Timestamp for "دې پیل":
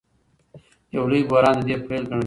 1.67-2.03